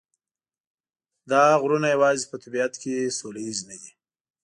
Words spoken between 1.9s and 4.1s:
یوازې په طبیعت کې سوله ییز نه دي.